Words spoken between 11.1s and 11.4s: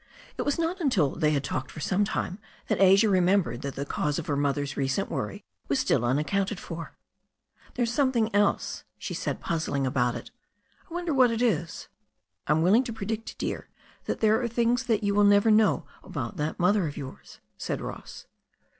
what